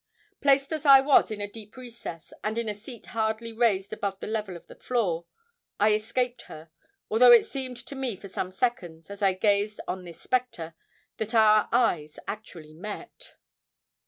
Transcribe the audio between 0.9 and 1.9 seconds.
was in a deep